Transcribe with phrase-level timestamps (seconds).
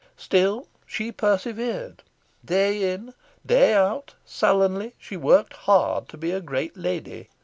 [0.17, 2.01] Still she persevered.
[2.43, 3.13] Day in,
[3.45, 7.29] day out, sullenly, she worked hard to be a great lady.